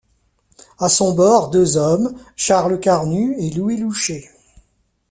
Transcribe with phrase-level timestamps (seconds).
[0.79, 4.31] À son bord deux hommes, Charles Carnus et Louis Louchet.